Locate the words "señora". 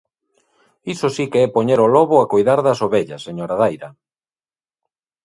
3.27-3.59